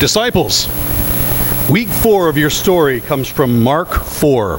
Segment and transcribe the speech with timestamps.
[0.00, 0.68] Disciples,
[1.68, 4.58] week four of your story comes from Mark 4.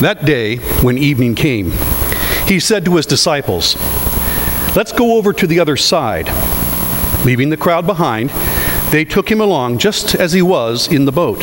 [0.00, 1.72] That day, when evening came,
[2.46, 3.74] he said to his disciples,
[4.76, 6.28] Let's go over to the other side.
[7.26, 8.30] Leaving the crowd behind,
[8.92, 11.40] they took him along just as he was in the boat.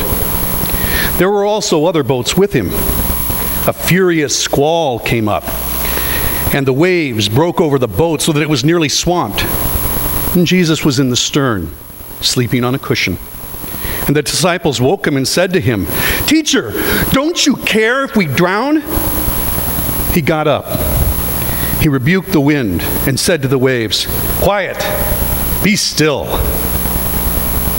[1.18, 2.68] There were also other boats with him.
[3.68, 5.44] A furious squall came up,
[6.54, 9.44] and the waves broke over the boat so that it was nearly swamped.
[10.34, 11.70] And Jesus was in the stern
[12.22, 13.18] sleeping on a cushion.
[14.06, 15.86] And the disciples woke him and said to him,
[16.26, 16.72] Teacher,
[17.12, 18.82] don't you care if we drown?
[20.12, 20.66] He got up.
[21.80, 24.06] He rebuked the wind and said to the waves,
[24.40, 24.78] Quiet,
[25.62, 26.24] be still.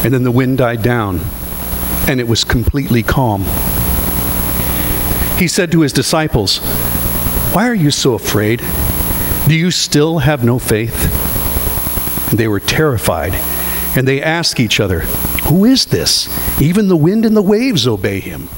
[0.05, 1.19] And then the wind died down,
[2.07, 3.43] and it was completely calm.
[5.37, 6.59] He said to his disciples,
[7.53, 8.59] Why are you so afraid?
[9.47, 11.09] Do you still have no faith?
[12.29, 13.33] And they were terrified
[13.95, 15.01] and they ask each other,
[15.45, 16.29] Who is this?
[16.61, 18.49] Even the wind and the waves obey him.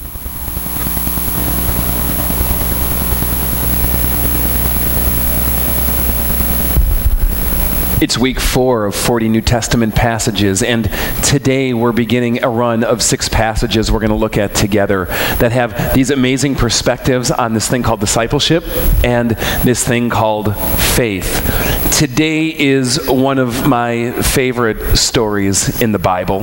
[8.03, 10.91] It's week four of 40 New Testament passages, and
[11.23, 15.53] today we're beginning a run of six passages we're going to look at together that
[15.53, 18.65] have these amazing perspectives on this thing called discipleship
[19.05, 19.29] and
[19.63, 20.53] this thing called
[20.97, 21.49] faith.
[21.97, 26.41] Today is one of my favorite stories in the Bible.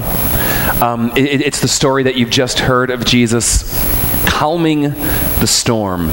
[0.82, 3.89] Um, it, it's the story that you've just heard of Jesus
[4.40, 6.08] calming the storm.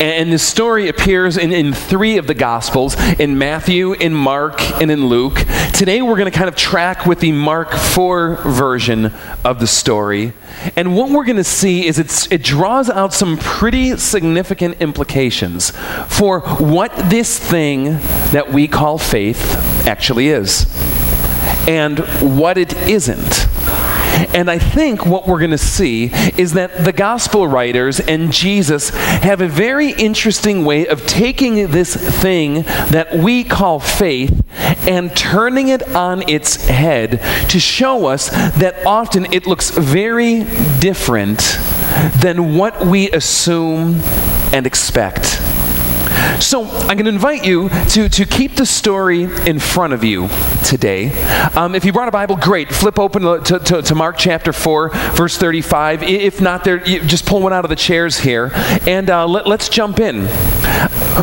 [0.00, 4.90] And this story appears in, in three of the Gospels in Matthew, in Mark, and
[4.90, 5.36] in Luke.
[5.72, 9.12] Today we're going to kind of track with the Mark 4 version
[9.44, 10.32] of the story.
[10.74, 15.70] And what we're going to see is it draws out some pretty significant implications
[16.08, 17.84] for what this thing
[18.32, 20.66] that we call faith actually is
[21.68, 22.00] and
[22.36, 23.46] what it isn't.
[24.34, 28.90] And I think what we're going to see is that the gospel writers and Jesus
[28.90, 34.44] have a very interesting way of taking this thing that we call faith
[34.88, 40.44] and turning it on its head to show us that often it looks very
[40.80, 41.38] different
[42.20, 44.00] than what we assume
[44.52, 45.31] and expect.
[46.42, 50.28] So I'm going to invite you to, to keep the story in front of you
[50.64, 51.12] today.
[51.54, 52.68] Um, if you brought a Bible, great.
[52.68, 56.02] Flip open to, to, to, Mark chapter 4, verse 35.
[56.02, 58.50] If not, there, just pull one out of the chairs here.
[58.88, 60.26] And uh, let, let's jump in.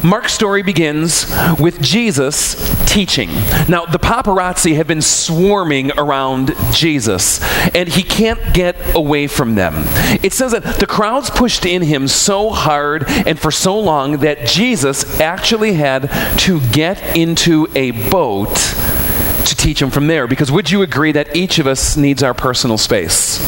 [0.04, 1.26] Mark's story begins
[1.60, 2.56] with Jesus
[2.86, 3.30] teaching.
[3.68, 7.42] Now, the paparazzi have been swarming around Jesus,
[7.76, 9.74] and he can't get away from them.
[10.24, 14.48] It says that the crowds pushed in him so hard and for so long that
[14.48, 18.56] Jesus actually had to get into a boat
[19.46, 20.28] to teach him from there.
[20.28, 23.40] Because would you agree that each of us needs our personal space?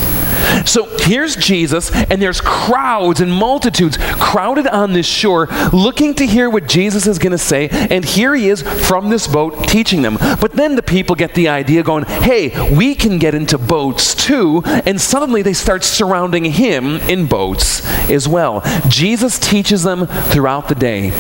[0.66, 6.50] So here's Jesus, and there's crowds and multitudes crowded on this shore looking to hear
[6.50, 7.69] what Jesus is going to say.
[7.69, 10.18] And here he is from this boat teaching them.
[10.40, 14.62] But then the people get the idea going, hey, we can get into boats too.
[14.66, 18.62] And suddenly they start surrounding him in boats as well.
[18.88, 21.12] Jesus teaches them throughout the day.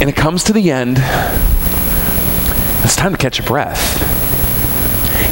[0.00, 0.98] And it comes to the end.
[2.82, 4.00] It's time to catch a breath.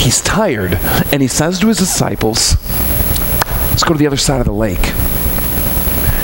[0.00, 0.74] He's tired,
[1.12, 2.56] and he says to his disciples,
[3.78, 4.84] Let's go to the other side of the lake.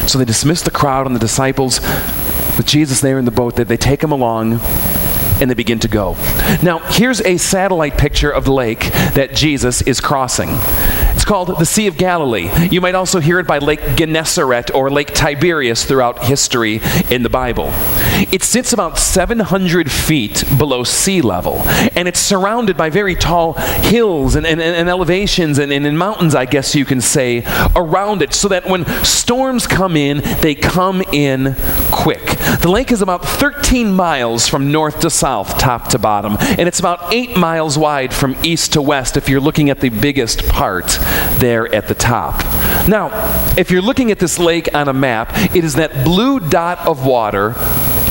[0.08, 1.80] So they dismiss the crowd and the disciples
[2.56, 3.54] with Jesus there in the boat.
[3.54, 4.58] That they take him along
[5.40, 6.16] and they begin to go.
[6.64, 8.80] Now, here's a satellite picture of the lake
[9.14, 10.48] that Jesus is crossing.
[11.14, 12.50] It's called the Sea of Galilee.
[12.70, 17.30] You might also hear it by Lake Gennesaret or Lake Tiberias throughout history in the
[17.30, 17.70] Bible.
[18.32, 21.62] It sits about 700 feet below sea level,
[21.94, 26.34] and it's surrounded by very tall hills and, and, and elevations and, and, and mountains,
[26.34, 31.02] I guess you can say, around it, so that when storms come in, they come
[31.12, 31.54] in
[31.90, 32.24] quick.
[32.60, 36.80] The lake is about 13 miles from north to south, top to bottom, and it's
[36.80, 40.98] about 8 miles wide from east to west if you're looking at the biggest part
[41.38, 42.44] there at the top.
[42.88, 43.10] Now,
[43.56, 47.06] if you're looking at this lake on a map, it is that blue dot of
[47.06, 47.54] water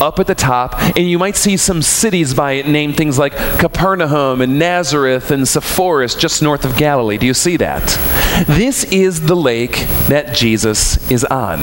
[0.02, 3.34] up at the top, and you might see some cities by it named things like
[3.60, 7.18] Capernaum and Nazareth and Sepphoris just north of Galilee.
[7.18, 7.84] Do you see that?
[8.48, 11.60] This is the lake that Jesus is on.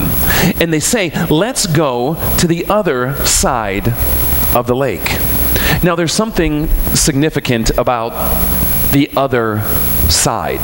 [0.61, 3.89] And they say, let's go to the other side
[4.55, 5.19] of the lake.
[5.83, 8.11] Now, there's something significant about
[8.91, 9.61] the other
[10.11, 10.61] side.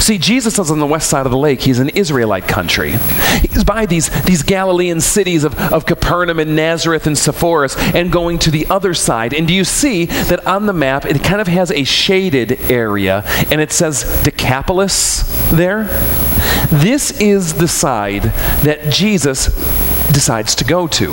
[0.00, 1.60] See, Jesus is on the west side of the lake.
[1.60, 2.92] He's in Israelite country.
[3.40, 8.38] He's by these, these Galilean cities of, of Capernaum and Nazareth and Sepphoris and going
[8.40, 9.34] to the other side.
[9.34, 13.22] And do you see that on the map it kind of has a shaded area
[13.50, 15.84] and it says Decapolis there?
[16.70, 18.22] This is the side
[18.62, 19.48] that Jesus
[20.16, 21.10] decides to go to.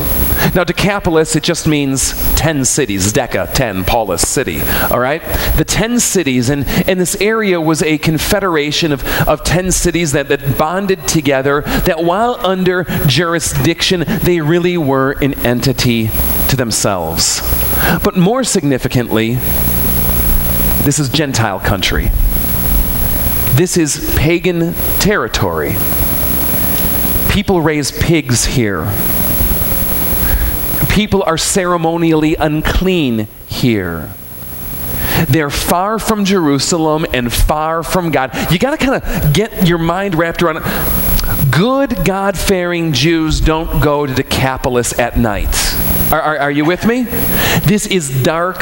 [0.56, 3.12] Now, Decapolis, it just means 10 cities.
[3.12, 4.62] Deca, 10, Polis, city.
[4.90, 5.22] All right?
[5.58, 10.30] The 10 cities, and, and this area was a confederation of, of 10 cities that,
[10.30, 16.08] that bonded together, that while under jurisdiction, they really were an entity
[16.48, 17.42] to themselves.
[18.06, 19.34] But more significantly,
[20.86, 22.06] this is Gentile country.
[23.56, 25.76] This is pagan territory.
[27.34, 28.86] People raise pigs here.
[30.90, 34.14] People are ceremonially unclean here.
[35.28, 38.52] They're far from Jerusalem and far from God.
[38.52, 41.52] You got to kind of get your mind wrapped around it.
[41.52, 45.74] Good God fearing Jews don't go to Decapolis at night.
[46.12, 47.04] Are, are, are, you with me?
[47.66, 48.60] This is dark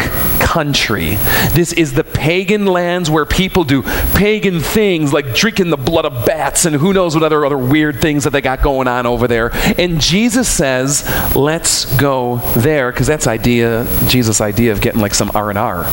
[0.52, 1.16] country.
[1.54, 3.84] This is the pagan lands where people do
[4.16, 8.02] pagan things like drinking the blood of bats and who knows what other, other weird
[8.02, 9.52] things that they got going on over there.
[9.80, 11.06] And Jesus says,
[11.38, 15.86] let's go there, because that's idea, Jesus' idea of getting like some R&R.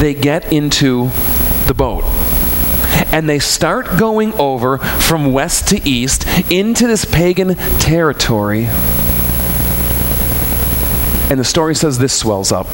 [0.00, 1.10] They get into
[1.68, 2.02] the boat
[3.12, 8.66] and they start going over from west to east into this pagan territory
[11.30, 12.66] and the story says this swells up.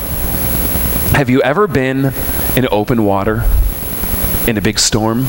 [1.12, 2.14] Have you ever been
[2.56, 3.44] in open water
[4.46, 5.26] in a big storm?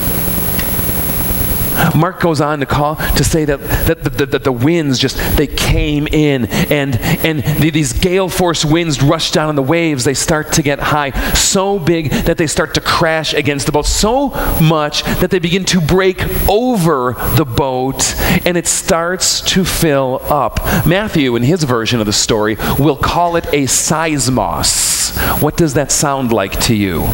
[1.96, 5.48] Mark goes on to call to say that, that, that, that the winds just they
[5.48, 10.54] came in and and these gale force winds rush down on the waves they start
[10.54, 11.12] to get high.
[11.34, 13.86] So big that they start to crash against the boat.
[13.86, 14.30] So
[14.62, 20.60] much that they begin to break over the boat and it starts to fill up.
[20.86, 25.42] Matthew in his version of the story will call it a seismos.
[25.42, 27.08] What does that sound like to you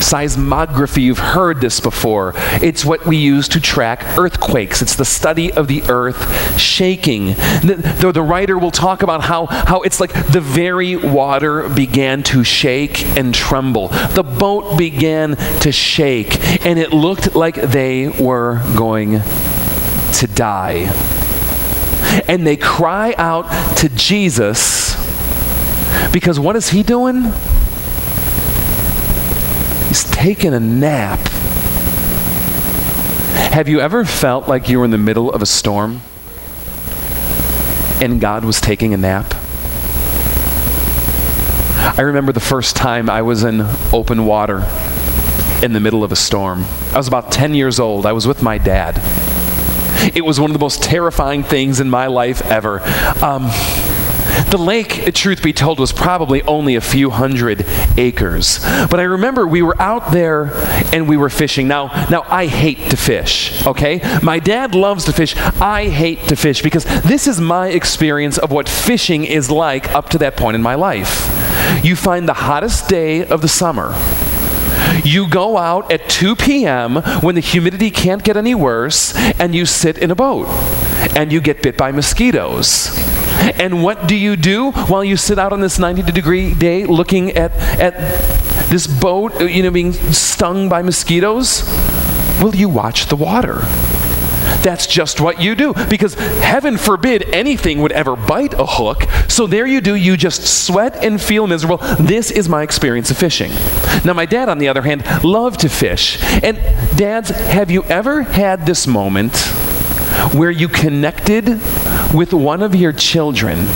[0.00, 2.32] Seismography, you've heard this before.
[2.62, 4.82] It's what we use to track earthquakes.
[4.82, 7.26] It's the study of the earth shaking.
[7.28, 12.44] The, the, writer will talk about how, how it's like the very water began to
[12.44, 13.88] shake and tremble.
[13.88, 20.92] The boat began to shake, and it looked like they were going to die.
[22.28, 24.96] And they cry out to Jesus
[26.12, 27.32] because what is he doing?
[30.04, 31.18] Taking a nap.
[33.52, 36.00] Have you ever felt like you were in the middle of a storm
[38.00, 39.34] and God was taking a nap?
[41.98, 43.62] I remember the first time I was in
[43.92, 44.58] open water
[45.62, 46.64] in the middle of a storm.
[46.92, 48.06] I was about 10 years old.
[48.06, 49.00] I was with my dad.
[50.14, 52.80] It was one of the most terrifying things in my life ever.
[53.20, 53.50] Um,
[54.50, 57.66] the lake, truth be told, was probably only a few hundred
[57.96, 58.58] acres.
[58.90, 60.50] But I remember we were out there
[60.92, 61.68] and we were fishing.
[61.68, 64.00] Now, now I hate to fish, okay?
[64.22, 65.36] My dad loves to fish.
[65.36, 70.08] I hate to fish because this is my experience of what fishing is like up
[70.10, 71.28] to that point in my life.
[71.84, 73.94] You find the hottest day of the summer.
[75.04, 76.96] You go out at 2 p.m.
[77.20, 80.48] when the humidity can't get any worse, and you sit in a boat,
[81.16, 83.07] and you get bit by mosquitoes
[83.56, 87.32] and what do you do while you sit out on this 90 degree day looking
[87.32, 87.94] at, at
[88.68, 91.62] this boat, uh, you know, being stung by mosquitoes?
[92.42, 93.60] Well, you watch the water.
[94.62, 99.04] That's just what you do because heaven forbid anything would ever bite a hook.
[99.28, 101.78] So there you do, you just sweat and feel miserable.
[101.98, 103.52] This is my experience of fishing.
[104.04, 106.18] Now, my dad, on the other hand, loved to fish.
[106.42, 106.56] And
[106.96, 109.36] dads, have you ever had this moment
[110.34, 111.60] where you connected
[112.14, 113.66] with one of your children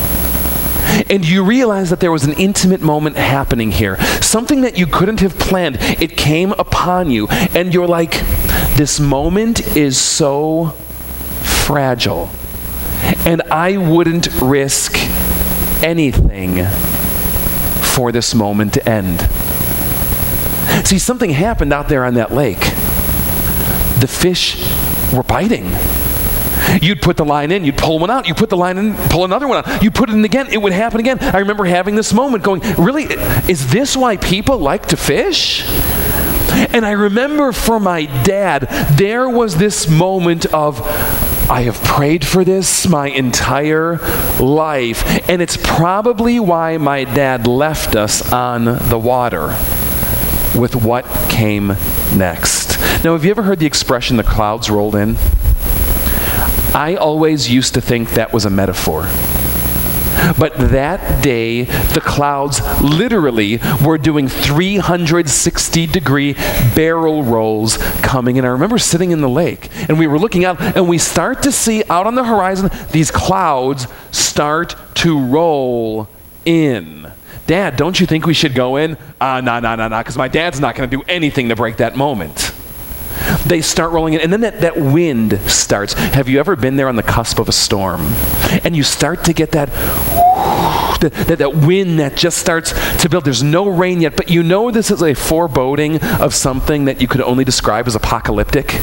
[1.08, 5.20] and you realize that there was an intimate moment happening here, something that you couldn't
[5.20, 5.76] have planned.
[5.80, 8.12] It came upon you, and you're like,
[8.76, 10.74] this moment is so
[11.42, 12.30] fragile,
[13.24, 14.96] and I wouldn't risk
[15.82, 16.64] anything
[17.82, 19.20] for this moment to end.
[20.86, 22.60] See, something happened out there on that lake.
[24.00, 24.62] The fish
[25.12, 25.70] were biting.
[26.80, 29.24] You'd put the line in, you'd pull one out, you put the line in, pull
[29.24, 31.18] another one out, you put it in again, it would happen again.
[31.20, 33.04] I remember having this moment going, really,
[33.48, 35.64] is this why people like to fish?
[36.74, 38.62] And I remember for my dad,
[38.96, 40.80] there was this moment of,
[41.50, 43.96] I have prayed for this my entire
[44.38, 45.28] life.
[45.28, 49.56] And it's probably why my dad left us on the water.
[50.54, 51.68] with what came
[52.14, 52.78] next.
[53.04, 55.16] Now, have you ever heard the expression the clouds rolled in?
[56.74, 59.02] I always used to think that was a metaphor.
[60.38, 66.34] But that day, the clouds literally were doing 360 degree
[66.74, 68.44] barrel rolls coming in.
[68.44, 71.52] I remember sitting in the lake and we were looking out and we start to
[71.52, 76.08] see out on the horizon these clouds start to roll
[76.44, 77.10] in.
[77.46, 78.96] Dad, don't you think we should go in?
[79.20, 81.56] Ah, uh, nah, nah, no, no, because my dad's not going to do anything to
[81.56, 82.54] break that moment.
[83.46, 85.94] They start rolling in, and then that, that wind starts.
[85.94, 88.00] Have you ever been there on the cusp of a storm?
[88.64, 89.68] And you start to get that
[91.02, 93.24] that, that wind that just starts to build.
[93.24, 97.08] There's no rain yet, but you know this is a foreboding of something that you
[97.08, 98.74] could only describe as apocalyptic.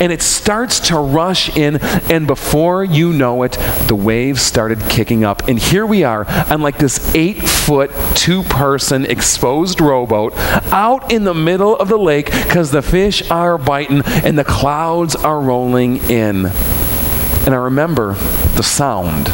[0.00, 1.76] And it starts to rush in,
[2.10, 3.52] and before you know it,
[3.86, 5.46] the waves started kicking up.
[5.48, 10.32] And here we are on like this eight foot, two person exposed rowboat
[10.72, 15.14] out in the middle of the lake because the fish are biting and the clouds
[15.14, 16.46] are rolling in.
[16.46, 18.14] And I remember
[18.54, 19.28] the sound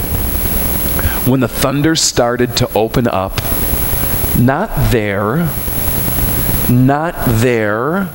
[1.31, 3.41] when the thunder started to open up,
[4.37, 5.49] not there,
[6.69, 8.13] not there,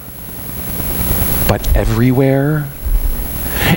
[1.47, 2.67] but everywhere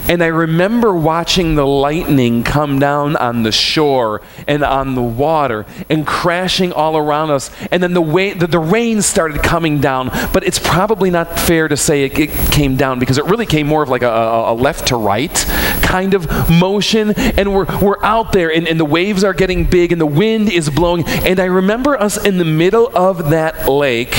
[0.09, 5.67] and I remember watching the lightning come down on the shore and on the water
[5.91, 7.51] and crashing all around us.
[7.71, 10.09] And then the, way, the, the rain started coming down.
[10.33, 13.67] But it's probably not fair to say it, it came down because it really came
[13.67, 15.35] more of like a, a, left to right
[15.83, 17.11] kind of motion.
[17.11, 20.51] And we're, we're out there and, and the waves are getting big and the wind
[20.51, 21.05] is blowing.
[21.07, 24.15] And I remember us in the middle of that lake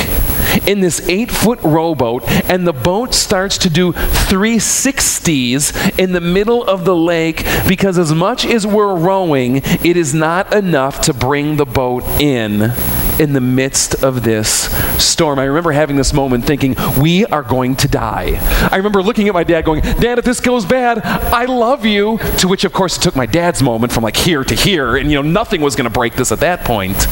[0.70, 6.64] in this eight foot rowboat, and the boat starts to do 360s in the middle
[6.64, 11.56] of the lake because, as much as we're rowing, it is not enough to bring
[11.56, 12.72] the boat in
[13.20, 14.70] in the midst of this
[15.04, 15.40] storm.
[15.40, 18.40] I remember having this moment thinking, we are going to die.
[18.72, 22.18] I remember looking at my dad going, Dad, if this goes bad, I love you.
[22.38, 25.12] To which, of course, it took my dad's moment from like here to here, and
[25.12, 27.08] you know, nothing was going to break this at that point.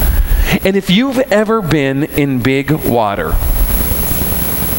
[0.64, 3.34] And if you've ever been in big water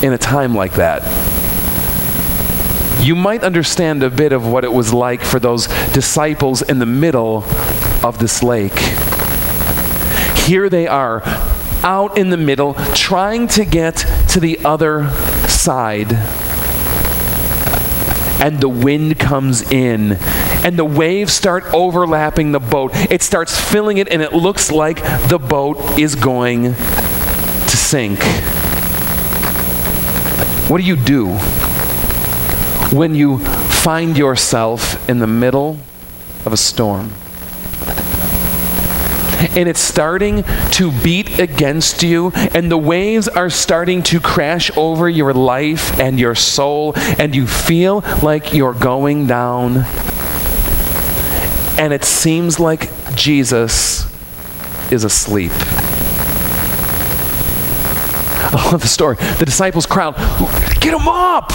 [0.01, 1.03] in a time like that,
[3.03, 6.85] you might understand a bit of what it was like for those disciples in the
[6.85, 7.43] middle
[8.03, 8.77] of this lake.
[10.45, 11.21] Here they are,
[11.83, 15.09] out in the middle, trying to get to the other
[15.47, 16.13] side.
[18.41, 20.17] And the wind comes in
[20.63, 22.91] and the waves start overlapping the boat.
[23.11, 28.19] It starts filling it, and it looks like the boat is going to sink.
[30.69, 31.29] What do you do
[32.95, 35.79] when you find yourself in the middle
[36.45, 37.11] of a storm?
[39.55, 45.07] and it's starting to beat against you, and the waves are starting to crash over
[45.07, 49.85] your life and your soul, and you feel like you're going down
[51.79, 54.05] and it seems like Jesus
[54.91, 55.53] is asleep.
[58.51, 59.15] I love the story.
[59.15, 60.15] The disciples crowd,
[60.81, 61.53] get him up!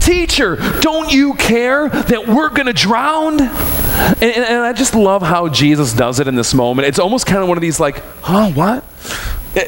[0.00, 3.38] Teacher, don't you care that we're going to drown?
[3.40, 6.88] And, and, and, I just love how Jesus does it in this moment.
[6.88, 8.82] It's almost kind of one of these, like, huh, what?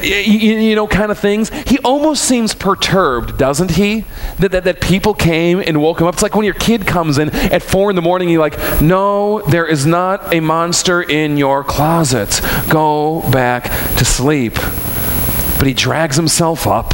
[0.02, 1.50] You, know, kind of things.
[1.66, 4.04] He almost seems perturbed, doesn't he?
[4.38, 6.14] That, that, that people came and woke him up.
[6.14, 9.40] It's like when your kid comes in at four in the morning, you're like, no,
[9.48, 12.40] there is not a monster in your closet.
[12.68, 13.64] Go back
[13.96, 14.54] to sleep.
[14.54, 16.92] But he drags himself up.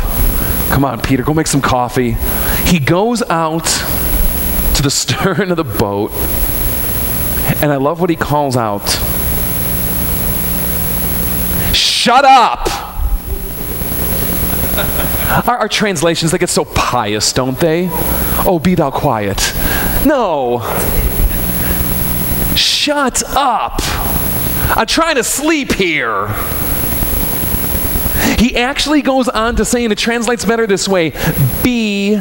[0.71, 2.17] Come on, Peter, go make some coffee.
[2.65, 3.67] He goes out
[4.77, 6.13] to the stern of the boat,
[7.61, 8.89] and I love what he calls out.
[11.75, 12.84] Shut up!
[15.47, 17.88] Our, our, translations, they get so pious, don't they?
[18.47, 19.52] Oh, be thou quiet.
[20.04, 20.61] No.
[22.57, 23.78] Shut up.
[24.76, 26.28] I'm trying to sleep here.
[28.38, 31.12] He actually goes on to say, and it translates better this way
[31.62, 32.21] be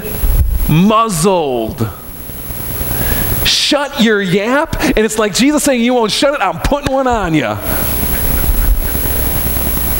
[0.69, 1.89] muzzled.
[3.45, 4.79] Shut your yap.
[4.79, 7.57] And it's like Jesus saying, You won't shut it, I'm putting one on you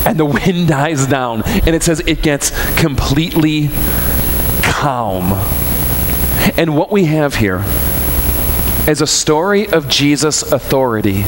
[0.06, 1.42] and the wind dies down.
[1.42, 3.70] And it says it gets completely
[4.62, 5.32] calm.
[6.56, 7.64] And what we have here
[8.86, 11.24] is a story of Jesus' authority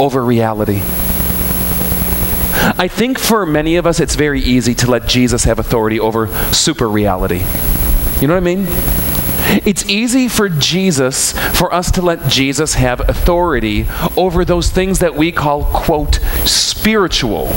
[0.00, 0.80] over reality.
[2.54, 6.28] I think for many of us, it's very easy to let Jesus have authority over
[6.52, 7.44] super reality.
[8.20, 8.66] You know what I mean?
[9.64, 15.14] It's easy for Jesus, for us to let Jesus have authority over those things that
[15.14, 17.52] we call, quote, spiritual.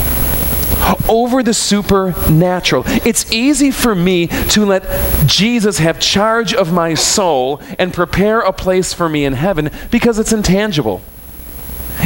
[1.09, 2.83] over the supernatural.
[2.85, 4.83] It's easy for me to let
[5.25, 10.19] Jesus have charge of my soul and prepare a place for me in heaven because
[10.19, 11.01] it's intangible.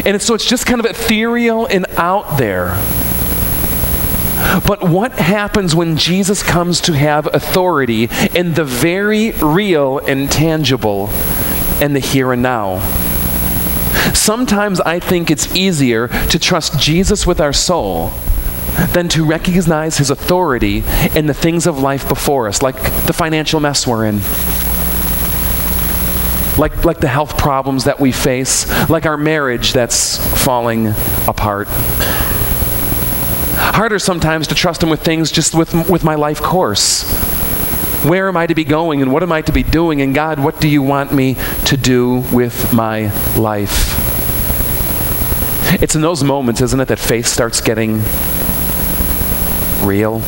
[0.06, 2.78] And so it's just kind of ethereal and out there.
[4.66, 11.10] But what happens when Jesus comes to have authority in the very real and tangible
[11.82, 12.80] and the here and now?
[14.14, 18.12] Sometimes I think it's easier to trust Jesus with our soul
[18.94, 20.84] than to recognize his authority
[21.16, 24.20] in the things of life before us, like the financial mess we're in.
[26.58, 30.94] Like, like the health problems that we face, like our marriage that's falling
[31.28, 31.68] apart.
[33.60, 37.04] Harder sometimes to trust Him with things just with, with my life course.
[38.04, 40.02] Where am I to be going and what am I to be doing?
[40.02, 41.36] And God, what do you want me
[41.66, 43.96] to do with my life?
[45.82, 48.02] It's in those moments, isn't it, that faith starts getting
[49.86, 50.22] real?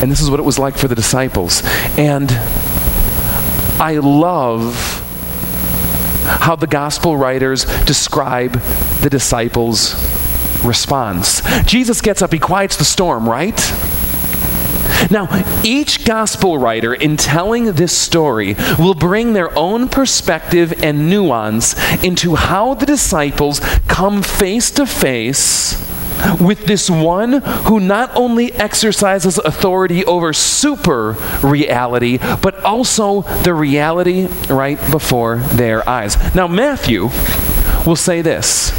[0.00, 1.62] And this is what it was like for the disciples.
[1.98, 2.30] And
[3.80, 4.74] I love
[6.24, 8.52] how the gospel writers describe
[9.02, 9.94] the disciples'
[10.64, 11.42] response.
[11.64, 13.58] Jesus gets up, he quiets the storm, right?
[15.10, 15.28] Now,
[15.64, 21.74] each gospel writer, in telling this story, will bring their own perspective and nuance
[22.04, 25.86] into how the disciples come face to face
[26.38, 31.12] with this one who not only exercises authority over super
[31.42, 36.34] reality, but also the reality right before their eyes.
[36.34, 37.08] Now, Matthew
[37.86, 38.70] will say this.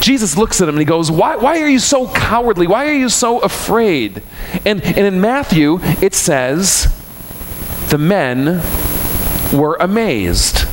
[0.00, 2.66] Jesus looks at him and he goes, Why, why are you so cowardly?
[2.66, 4.22] Why are you so afraid?
[4.64, 6.94] And, and in Matthew, it says,
[7.88, 8.62] The men
[9.52, 10.66] were amazed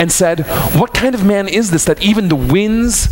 [0.00, 0.40] and said,
[0.76, 3.08] What kind of man is this that even the winds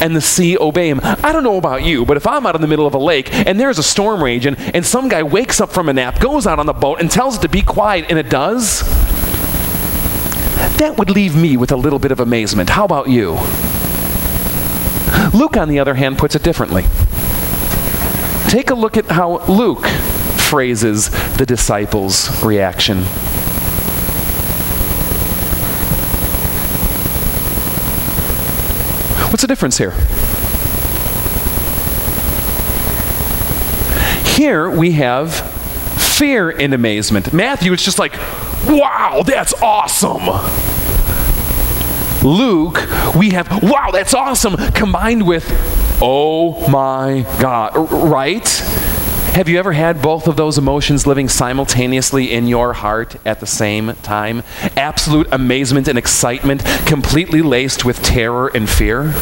[0.00, 1.00] and the sea obey him?
[1.02, 3.32] I don't know about you, but if I'm out in the middle of a lake
[3.32, 6.58] and there's a storm raging and some guy wakes up from a nap, goes out
[6.58, 8.80] on the boat, and tells it to be quiet, and it does,
[10.78, 12.70] that would leave me with a little bit of amazement.
[12.70, 13.38] How about you?
[15.34, 16.82] Luke, on the other hand, puts it differently.
[18.50, 22.98] Take a look at how Luke phrases the disciples' reaction.
[29.30, 29.92] What's the difference here?
[34.36, 35.34] Here we have
[35.98, 37.32] fear and amazement.
[37.32, 38.12] Matthew, is just like,
[38.66, 40.71] wow, that's awesome.
[42.24, 42.78] Luke,
[43.16, 45.44] we have, wow, that's awesome, combined with,
[46.00, 48.48] oh my God, right?
[49.34, 53.46] Have you ever had both of those emotions living simultaneously in your heart at the
[53.46, 54.42] same time?
[54.76, 59.14] Absolute amazement and excitement, completely laced with terror and fear?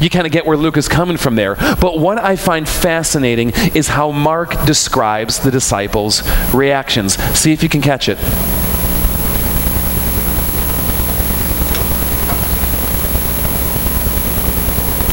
[0.00, 1.56] You kind of get where Luke is coming from there.
[1.56, 6.22] But what I find fascinating is how Mark describes the disciples'
[6.54, 7.16] reactions.
[7.36, 8.18] See if you can catch it.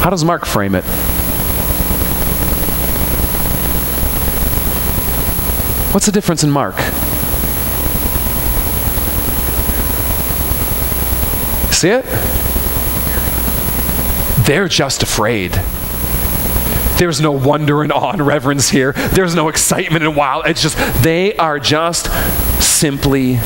[0.07, 0.85] How does Mark frame it?
[5.93, 6.79] What's the difference in Mark?
[11.73, 12.05] See it?
[14.45, 15.51] They're just afraid.
[16.97, 18.93] There's no wonder and awe and reverence here.
[18.93, 20.39] There's no excitement and wow.
[20.39, 22.09] It's just, they are just
[22.63, 23.39] simply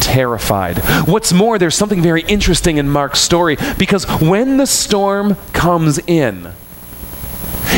[0.00, 0.78] terrified.
[1.06, 6.52] What's more, there's something very interesting in Mark's story because when the storm comes in,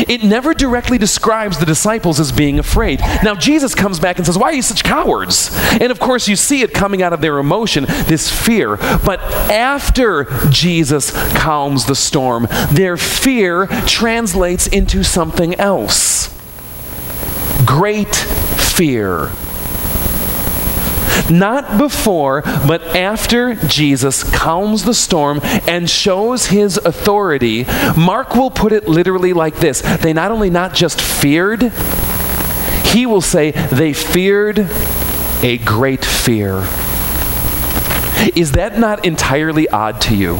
[0.07, 2.99] it never directly describes the disciples as being afraid.
[3.23, 5.49] Now, Jesus comes back and says, Why are you such cowards?
[5.79, 8.77] And of course, you see it coming out of their emotion, this fear.
[8.77, 16.33] But after Jesus calms the storm, their fear translates into something else
[17.65, 19.31] great fear.
[21.29, 27.65] Not before, but after Jesus calms the storm and shows his authority,
[27.97, 31.71] Mark will put it literally like this They not only not just feared,
[32.85, 34.69] he will say they feared
[35.41, 36.57] a great fear.
[38.35, 40.39] Is that not entirely odd to you?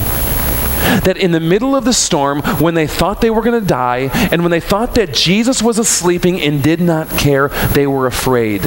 [1.05, 4.09] that in the middle of the storm, when they thought they were going to die,
[4.31, 8.61] and when they thought that Jesus was sleeping and did not care, they were afraid.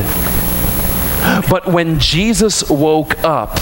[1.49, 3.59] But when Jesus woke up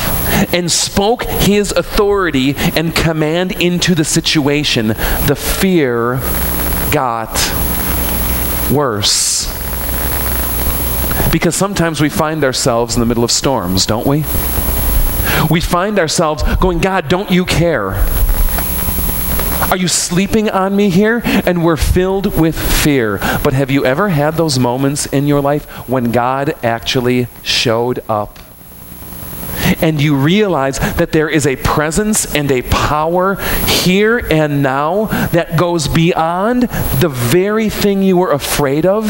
[0.53, 6.17] and spoke his authority and command into the situation, the fear
[6.93, 7.33] got
[8.71, 9.47] worse.
[11.33, 14.25] Because sometimes we find ourselves in the middle of storms, don't we?
[15.51, 17.95] We find ourselves going, God, don't you care?
[19.71, 21.23] Are you sleeping on me here?
[21.25, 23.19] And we're filled with fear.
[23.43, 28.39] But have you ever had those moments in your life when God actually showed up?
[29.81, 33.37] And you realize that there is a presence and a power
[33.67, 36.65] here and now that goes beyond
[37.01, 39.05] the very thing you were afraid of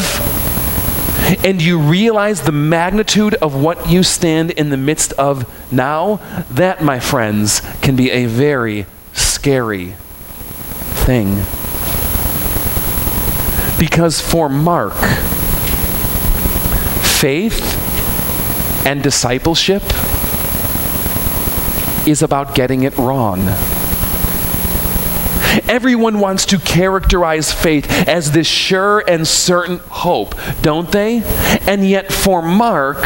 [1.44, 6.16] and you realize the magnitude of what you stand in the midst of now,
[6.50, 9.94] that, my friends, can be a very scary
[11.04, 11.44] thing.
[13.78, 14.94] Because for Mark,
[17.20, 17.62] faith
[18.86, 19.82] and discipleship
[22.06, 23.40] is about getting it wrong.
[25.68, 31.22] Everyone wants to characterize faith as this sure and certain hope, don't they?
[31.66, 33.04] And yet, for Mark,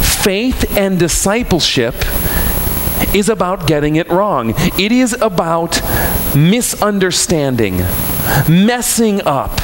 [0.00, 1.94] faith and discipleship
[3.14, 4.54] is about getting it wrong.
[4.78, 5.80] It is about
[6.38, 7.78] misunderstanding,
[8.48, 9.60] messing up,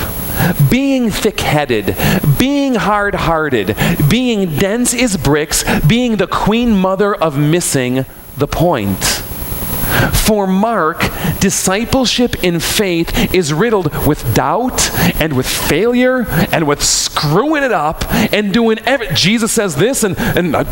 [0.70, 1.96] being thick headed,
[2.38, 3.76] being hard hearted,
[4.08, 8.04] being dense as bricks, being the queen mother of missing
[8.36, 9.23] the point.
[10.14, 11.00] For Mark,
[11.40, 18.04] discipleship in faith is riddled with doubt and with failure and with screwing it up
[18.32, 19.08] and doing every.
[19.14, 20.64] Jesus says this, and, and uh,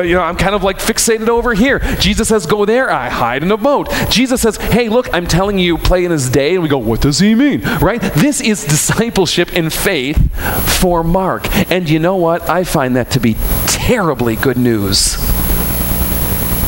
[0.00, 1.78] you know, I'm kind of like fixated over here.
[1.98, 3.88] Jesus says, go there, I hide in a boat.
[4.10, 6.54] Jesus says, hey, look, I'm telling you, play in his day.
[6.54, 7.62] And we go, what does he mean?
[7.80, 8.00] Right?
[8.00, 10.32] This is discipleship in faith
[10.80, 11.46] for Mark.
[11.70, 12.48] And you know what?
[12.48, 15.16] I find that to be terribly good news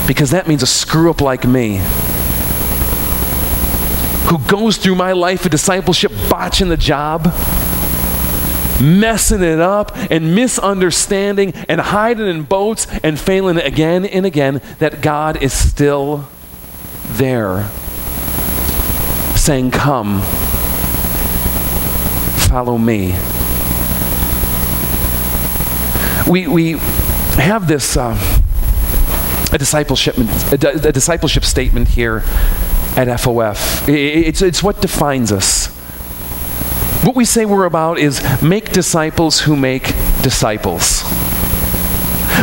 [0.07, 1.81] because that means a screw up like me
[4.31, 7.25] who goes through my life of discipleship botching the job,
[8.81, 15.01] messing it up, and misunderstanding, and hiding in boats, and failing again and again, that
[15.01, 16.29] God is still
[17.09, 17.69] there
[19.35, 20.21] saying, Come,
[22.49, 23.17] follow me.
[26.31, 26.73] We, we
[27.43, 27.97] have this.
[27.97, 28.17] Uh,
[29.53, 32.23] a discipleship, a, a discipleship statement here
[32.97, 33.89] at FOF.
[33.89, 35.69] It's, it's what defines us.
[37.05, 41.03] What we say we're about is make disciples who make disciples.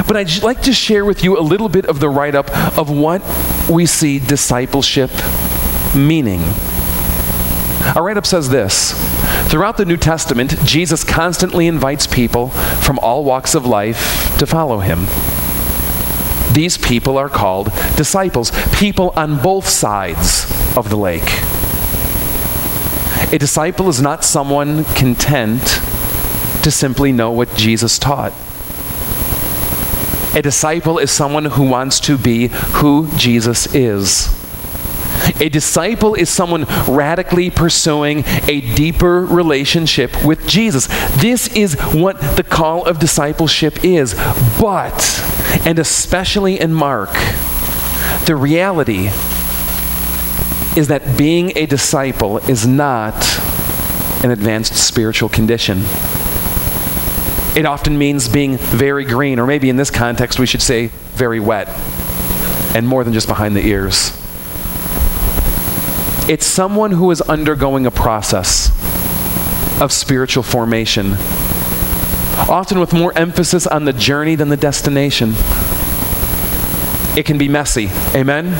[0.07, 2.89] But I'd like to share with you a little bit of the write up of
[2.89, 3.21] what
[3.69, 5.11] we see discipleship
[5.95, 6.41] meaning.
[7.95, 8.93] Our write up says this
[9.49, 14.79] Throughout the New Testament, Jesus constantly invites people from all walks of life to follow
[14.79, 15.05] him.
[16.53, 21.29] These people are called disciples, people on both sides of the lake.
[23.33, 25.61] A disciple is not someone content
[26.63, 28.33] to simply know what Jesus taught.
[30.35, 34.33] A disciple is someone who wants to be who Jesus is.
[35.41, 40.87] A disciple is someone radically pursuing a deeper relationship with Jesus.
[41.17, 44.13] This is what the call of discipleship is.
[44.59, 44.93] But,
[45.67, 47.11] and especially in Mark,
[48.25, 49.07] the reality
[50.77, 53.13] is that being a disciple is not
[54.23, 55.79] an advanced spiritual condition.
[57.57, 61.41] It often means being very green, or maybe in this context we should say very
[61.41, 61.67] wet,
[62.73, 64.17] and more than just behind the ears.
[66.29, 68.69] It's someone who is undergoing a process
[69.81, 71.17] of spiritual formation,
[72.49, 75.33] often with more emphasis on the journey than the destination.
[77.17, 78.53] It can be messy, amen?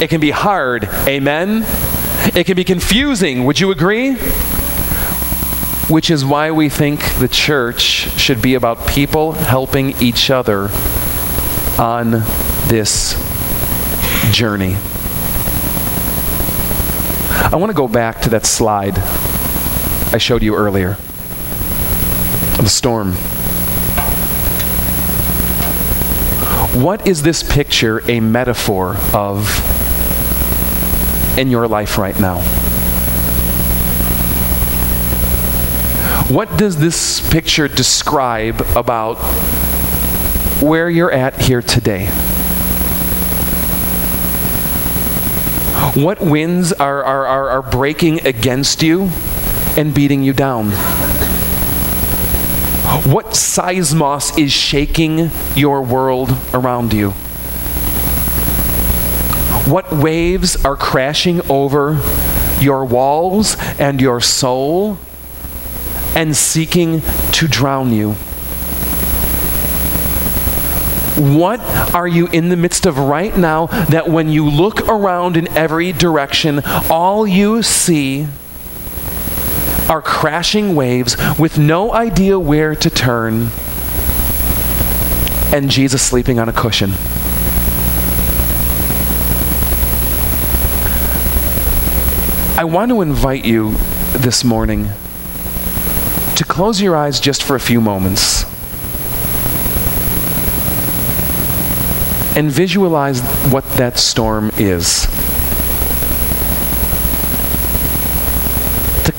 [0.00, 1.64] It can be hard, amen?
[2.34, 4.14] It can be confusing, would you agree?
[5.88, 10.68] Which is why we think the church should be about people helping each other
[11.78, 12.10] on
[12.68, 13.14] this
[14.32, 14.76] journey.
[17.30, 18.98] I want to go back to that slide
[20.12, 20.96] I showed you earlier
[22.58, 23.12] the storm.
[26.82, 29.48] What is this picture a metaphor of
[31.38, 32.40] in your life right now?
[36.28, 39.14] What does this picture describe about
[40.60, 42.06] where you're at here today?
[45.94, 49.10] What winds are, are, are, are breaking against you
[49.76, 50.72] and beating you down?
[53.04, 57.10] What seismos is shaking your world around you?
[59.70, 62.00] What waves are crashing over
[62.58, 64.98] your walls and your soul
[66.14, 68.12] and seeking to drown you?
[71.16, 71.60] What
[71.94, 75.92] are you in the midst of right now that when you look around in every
[75.92, 78.26] direction, all you see
[79.88, 83.50] are crashing waves with no idea where to turn,
[85.52, 86.92] and Jesus sleeping on a cushion?
[92.58, 93.72] I want to invite you
[94.14, 94.88] this morning
[96.36, 98.44] to close your eyes just for a few moments
[102.36, 103.20] and visualize
[103.50, 105.06] what that storm is.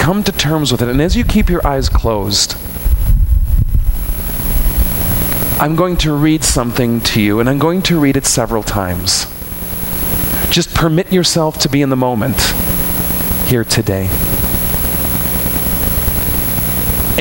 [0.08, 0.88] Come to terms with it.
[0.88, 2.56] And as you keep your eyes closed,
[5.60, 9.26] I'm going to read something to you, and I'm going to read it several times.
[10.50, 12.40] Just permit yourself to be in the moment
[13.48, 14.08] here today.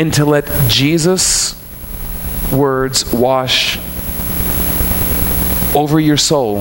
[0.01, 1.61] And to let Jesus'
[2.53, 3.79] words wash
[5.75, 6.59] over your soul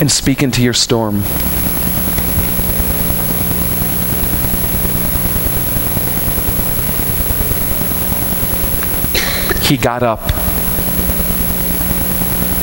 [0.00, 1.22] and speak into your storm.
[9.68, 10.22] He got up,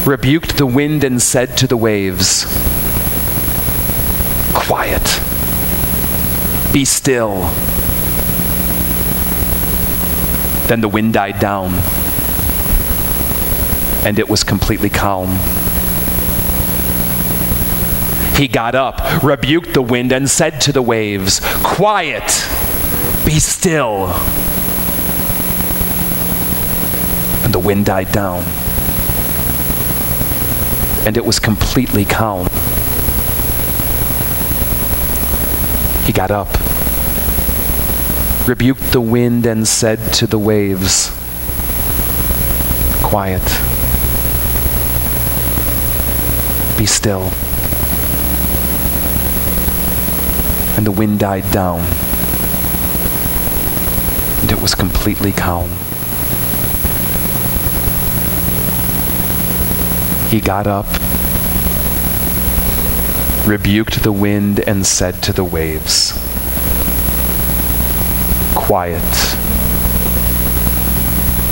[0.08, 2.46] rebuked the wind, and said to the waves,
[4.54, 5.04] quiet.
[6.74, 7.42] Be still.
[10.68, 11.76] Then the wind died down,
[14.04, 15.30] and it was completely calm.
[18.36, 22.46] He got up, rebuked the wind, and said to the waves, Quiet,
[23.26, 24.08] be still.
[27.46, 28.44] And the wind died down,
[31.08, 32.46] and it was completely calm.
[36.06, 36.48] He got up,
[38.48, 41.10] rebuked the wind, and said to the waves,
[43.02, 43.42] Quiet.
[46.78, 47.32] Be still.
[50.78, 51.80] And the wind died down,
[54.42, 55.72] and it was completely calm.
[60.30, 60.88] He got up
[63.46, 66.14] rebuked the wind, and said to the waves,
[68.56, 69.04] Quiet,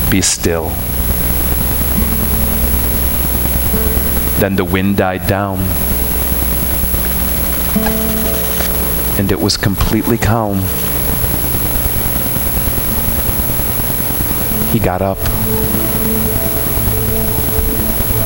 [0.09, 0.69] be still.
[4.39, 5.59] Then the wind died down,
[9.19, 10.57] and it was completely calm.
[14.71, 15.19] He got up,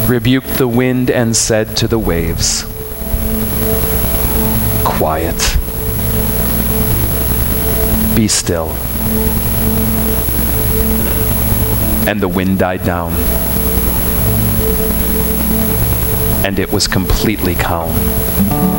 [0.07, 2.63] rebuked the wind, and said to the waves,
[4.85, 5.35] quiet.
[8.15, 8.69] Be still.
[12.07, 13.11] And the wind died down.
[16.45, 18.76] And it was completely calm.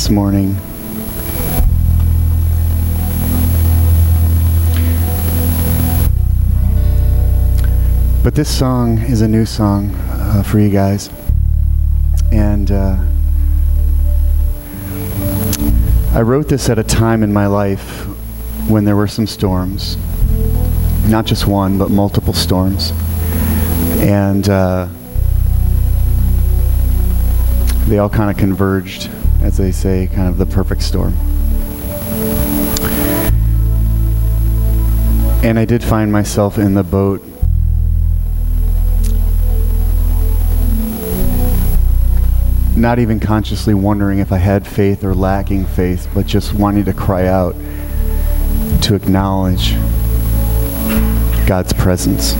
[0.00, 0.54] This morning.
[8.24, 11.10] But this song is a new song uh, for you guys.
[12.32, 12.96] And uh,
[16.14, 18.06] I wrote this at a time in my life
[18.70, 19.98] when there were some storms.
[21.08, 22.92] Not just one, but multiple storms.
[24.00, 24.88] And uh,
[27.86, 29.10] they all kind of converged
[29.42, 31.14] as they say, kind of the perfect storm.
[35.42, 37.22] And I did find myself in the boat
[42.80, 46.94] not even consciously wondering if I had faith or lacking faith, but just wanting to
[46.94, 47.54] cry out
[48.82, 49.74] to acknowledge
[51.46, 52.32] God's presence.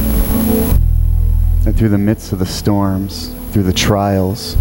[1.66, 4.56] And through the midst of the storms, through the trials,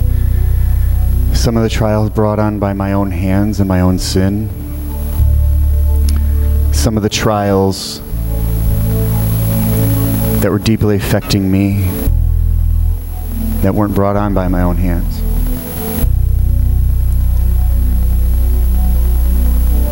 [1.40, 4.50] some of the trials brought on by my own hands and my own sin.
[6.74, 8.02] Some of the trials
[10.42, 11.90] that were deeply affecting me
[13.62, 15.22] that weren't brought on by my own hands.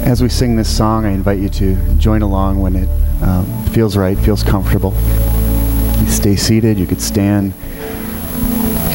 [0.06, 2.90] As we sing this song, I invite you to join along when it
[3.24, 4.94] um, feels right, feels comfortable.
[6.02, 7.54] You stay seated, you could stand,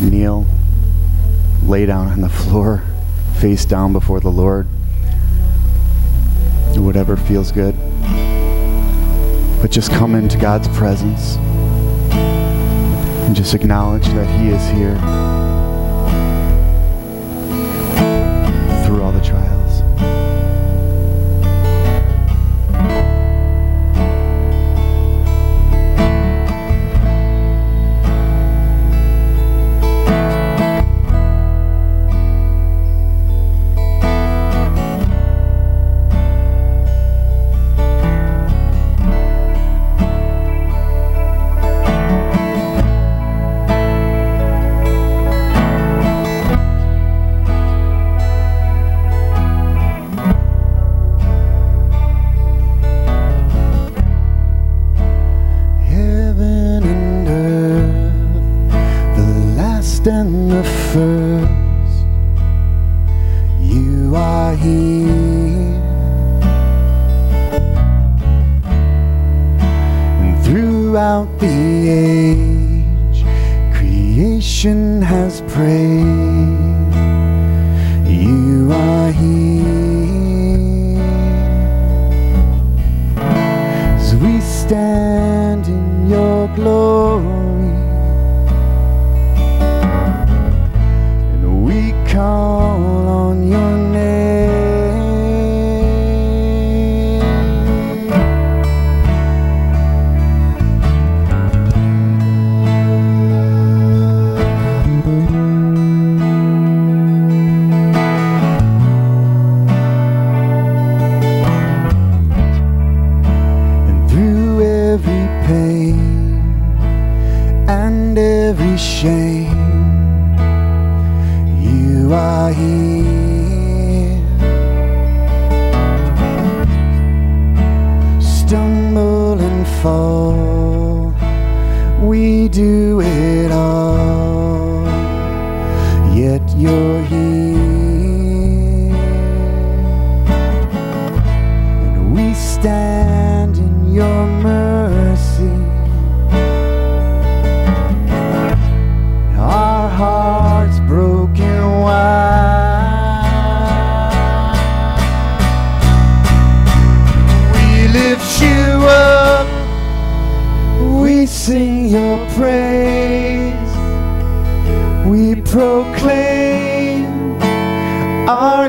[0.02, 0.46] kneel.
[1.66, 2.82] Lay down on the floor,
[3.38, 4.66] face down before the Lord.
[6.74, 7.74] Do whatever feels good.
[9.60, 11.36] But just come into God's presence
[13.26, 14.96] and just acknowledge that He is here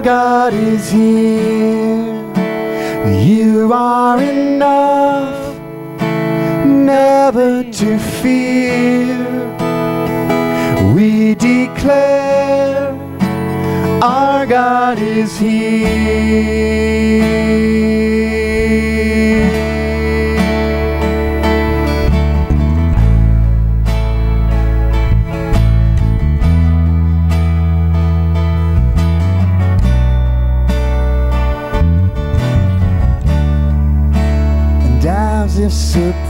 [0.04, 2.14] God is here.
[3.08, 5.58] You are enough,
[6.66, 9.18] never to fear.
[10.94, 12.92] We declare
[14.04, 16.44] our God is here.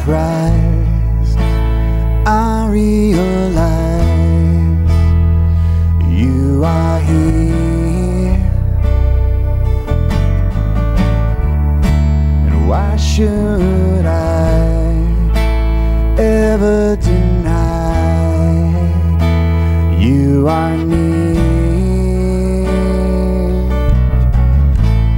[0.03, 1.39] Surprised,
[2.27, 3.71] I realize
[6.09, 8.35] you are here.
[12.47, 14.65] And why should I
[16.19, 17.53] ever deny
[19.97, 21.33] you are near?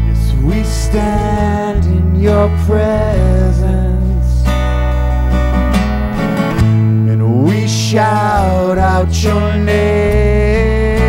[0.06, 3.25] Yes, we stand in your presence
[9.06, 11.00] out your name.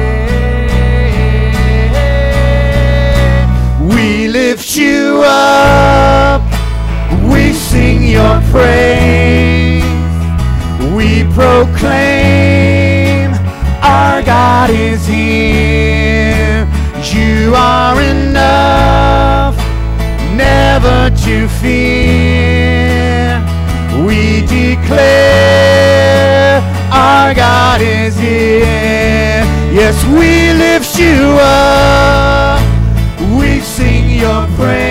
[3.89, 6.43] We lift you up,
[7.31, 9.85] we sing your praise,
[10.95, 13.33] we proclaim
[13.83, 16.67] our God is here.
[17.15, 19.57] You are enough,
[20.37, 21.96] never to fear.
[27.27, 29.43] Our God is here.
[29.75, 32.63] Yes, we lift you up.
[33.37, 34.86] We sing your praise.